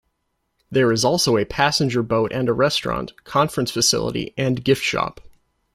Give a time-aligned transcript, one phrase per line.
[0.71, 5.21] There is also a passenger boat and a restaurant, conference facility and gift shop.